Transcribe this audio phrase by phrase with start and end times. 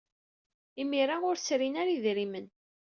[0.81, 2.45] Imir-a, ur srin ara idrimen.